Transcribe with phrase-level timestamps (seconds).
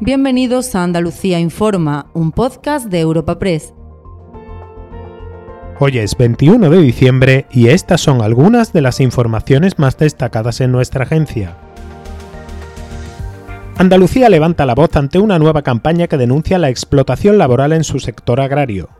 [0.00, 3.72] Bienvenidos a Andalucía Informa, un podcast de Europa Press.
[5.80, 10.70] Hoy es 21 de diciembre y estas son algunas de las informaciones más destacadas en
[10.70, 11.56] nuestra agencia.
[13.78, 17.98] Andalucía levanta la voz ante una nueva campaña que denuncia la explotación laboral en su
[17.98, 18.90] sector agrario.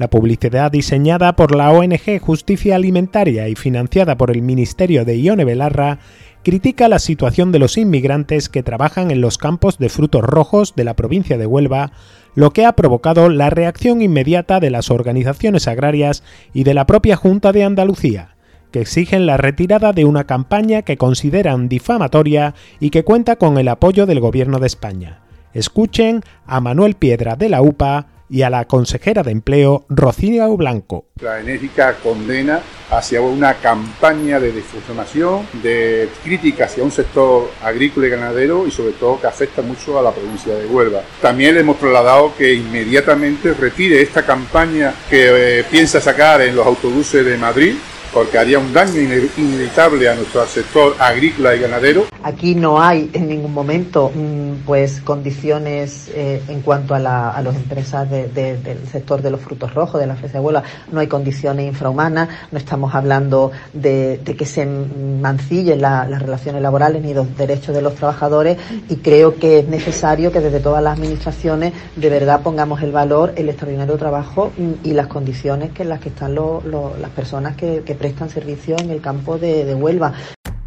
[0.00, 5.44] La publicidad diseñada por la ONG Justicia Alimentaria y financiada por el Ministerio de Ione
[5.44, 5.98] Belarra
[6.42, 10.84] critica la situación de los inmigrantes que trabajan en los campos de frutos rojos de
[10.84, 11.92] la provincia de Huelva,
[12.34, 16.22] lo que ha provocado la reacción inmediata de las organizaciones agrarias
[16.54, 18.36] y de la propia Junta de Andalucía,
[18.70, 23.68] que exigen la retirada de una campaña que consideran difamatoria y que cuenta con el
[23.68, 25.20] apoyo del Gobierno de España.
[25.52, 31.06] Escuchen a Manuel Piedra de la UPA y a la consejera de Empleo, Rocío Blanco.
[31.20, 38.10] La enérgica condena hacia una campaña de difusión, de crítica hacia un sector agrícola y
[38.10, 41.02] ganadero y sobre todo que afecta mucho a la provincia de Huelva.
[41.20, 46.66] También le hemos trasladado que inmediatamente retire esta campaña que eh, piensa sacar en los
[46.66, 47.74] autobuses de Madrid
[48.12, 49.00] porque haría un daño
[49.36, 52.06] inevitable a nuestro sector agrícola y ganadero.
[52.22, 57.42] Aquí no hay en ningún momento mm, pues condiciones eh, en cuanto a, la, a
[57.42, 61.06] las empresas del sector de los frutos rojos, de la fresa de Huelva, no hay
[61.06, 67.74] condiciones infrahumanas, no estamos hablando de, que se mancillen las relaciones laborales ni los derechos
[67.74, 72.42] de los trabajadores y creo que es necesario que desde todas las administraciones de verdad
[72.42, 76.30] pongamos el valor, el extraordinario trabajo mm, y las condiciones que en las que están
[76.30, 80.12] las personas que, que prestan servicio en el campo de, Huelva.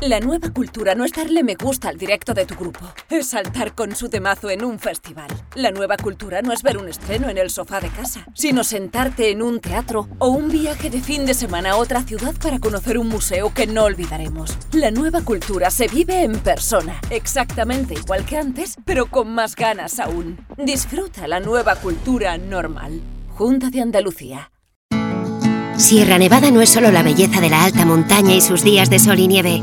[0.00, 3.74] La nueva cultura no es darle me gusta al directo de tu grupo, es saltar
[3.74, 5.28] con su temazo en un festival.
[5.54, 9.30] La nueva cultura no es ver un estreno en el sofá de casa, sino sentarte
[9.30, 12.96] en un teatro o un viaje de fin de semana a otra ciudad para conocer
[12.96, 14.56] un museo que no olvidaremos.
[14.72, 19.98] La nueva cultura se vive en persona, exactamente igual que antes, pero con más ganas
[19.98, 20.38] aún.
[20.56, 23.02] Disfruta la nueva cultura normal.
[23.34, 24.50] Junta de Andalucía.
[25.76, 28.98] Sierra Nevada no es solo la belleza de la alta montaña y sus días de
[28.98, 29.62] sol y nieve.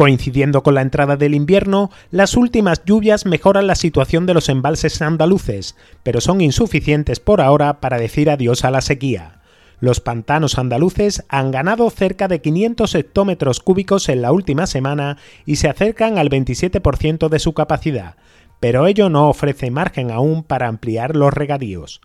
[0.00, 5.02] Coincidiendo con la entrada del invierno, las últimas lluvias mejoran la situación de los embalses
[5.02, 9.42] andaluces, pero son insuficientes por ahora para decir adiós a la sequía.
[9.78, 15.56] Los pantanos andaluces han ganado cerca de 500 hectómetros cúbicos en la última semana y
[15.56, 18.16] se acercan al 27% de su capacidad,
[18.58, 22.00] pero ello no ofrece margen aún para ampliar los regadíos.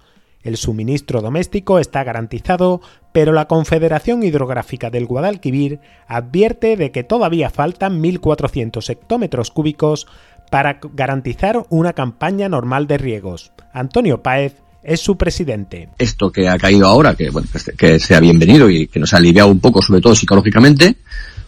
[0.46, 2.80] El suministro doméstico está garantizado,
[3.12, 10.06] pero la Confederación Hidrográfica del Guadalquivir advierte de que todavía faltan 1.400 hectómetros cúbicos
[10.52, 13.54] para garantizar una campaña normal de riegos.
[13.74, 15.90] Antonio Páez es su presidente.
[15.98, 19.50] Esto que ha caído ahora, que, bueno, que sea bienvenido y que nos ha aliviado
[19.50, 20.98] un poco, sobre todo psicológicamente,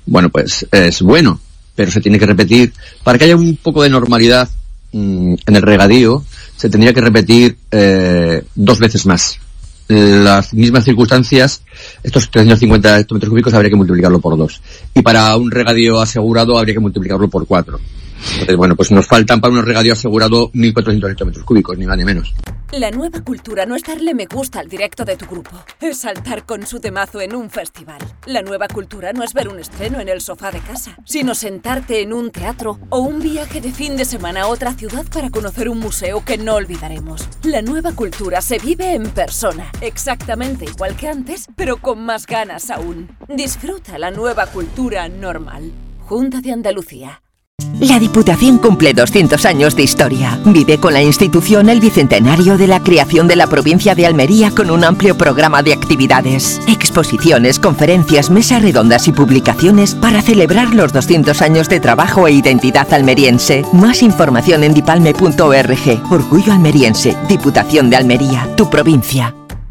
[0.07, 1.39] bueno, pues es bueno,
[1.75, 4.49] pero se tiene que repetir para que haya un poco de normalidad
[4.91, 6.23] mm, en el regadío
[6.57, 9.40] se tendría que repetir eh, dos veces más.
[9.88, 11.62] Las mismas circunstancias,
[12.03, 14.62] estos 350 hectómetros cúbicos habría que multiplicarlo por dos.
[14.94, 17.79] Y para un regadío asegurado habría que multiplicarlo por cuatro.
[18.55, 22.33] Bueno, pues nos faltan para un regadío asegurado 1.400 hectómetros cúbicos, ni más ni menos.
[22.73, 26.45] La nueva cultura no es darle me gusta al directo de tu grupo, es saltar
[26.45, 28.00] con su temazo en un festival.
[28.25, 32.01] La nueva cultura no es ver un estreno en el sofá de casa, sino sentarte
[32.01, 35.69] en un teatro o un viaje de fin de semana a otra ciudad para conocer
[35.69, 37.30] un museo que no olvidaremos.
[37.44, 42.69] La nueva cultura se vive en persona, exactamente igual que antes, pero con más ganas
[42.69, 43.09] aún.
[43.30, 45.71] Disfruta la nueva cultura normal.
[46.00, 47.21] Junta de Andalucía.
[47.79, 50.39] La Diputación cumple 200 años de historia.
[50.45, 54.71] Vive con la institución el bicentenario de la creación de la provincia de Almería con
[54.71, 61.39] un amplio programa de actividades, exposiciones, conferencias, mesas redondas y publicaciones para celebrar los 200
[61.44, 63.63] años de trabajo e identidad almeriense.
[63.74, 66.12] Más información en dipalme.org.
[66.12, 69.35] Orgullo almeriense, Diputación de Almería, tu provincia.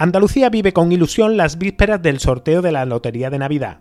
[0.00, 3.78] Andalucía vive con ilusión las vísperas del sorteo de la Lotería de Navidad.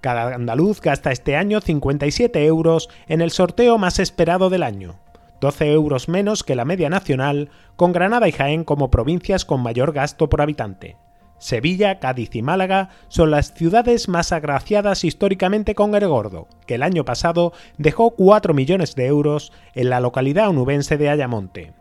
[0.00, 4.96] Cada andaluz gasta este año 57 euros en el sorteo más esperado del año,
[5.40, 9.92] 12 euros menos que la media nacional, con Granada y Jaén como provincias con mayor
[9.92, 10.96] gasto por habitante.
[11.38, 16.82] Sevilla, Cádiz y Málaga son las ciudades más agraciadas históricamente con el gordo, que el
[16.82, 21.72] año pasado dejó 4 millones de euros en la localidad onubense de Ayamonte.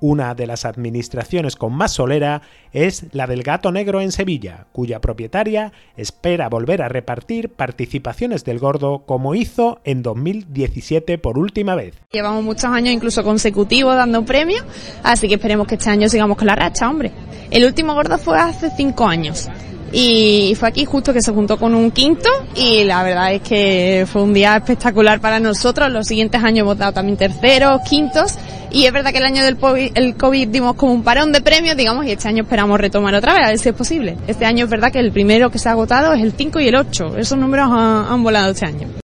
[0.00, 5.00] Una de las administraciones con más solera es la del Gato Negro en Sevilla, cuya
[5.00, 11.94] propietaria espera volver a repartir participaciones del gordo como hizo en 2017 por última vez.
[12.12, 14.64] Llevamos muchos años incluso consecutivos dando premios,
[15.02, 17.12] así que esperemos que este año sigamos con la racha, hombre.
[17.50, 19.48] El último gordo fue hace cinco años
[19.92, 24.06] y fue aquí justo que se juntó con un quinto y la verdad es que
[24.10, 25.90] fue un día espectacular para nosotros.
[25.90, 28.34] Los siguientes años hemos dado también terceros, quintos
[28.70, 32.04] y es verdad que el año del COVID, dimos como un parón de premios, digamos,
[32.04, 34.16] y este año esperamos retomar otra vez, a ver si es posible.
[34.26, 36.68] Este año es verdad que el primero que se ha agotado es el 5 y
[36.68, 37.16] el 8.
[37.16, 39.05] Esos números han volado este año.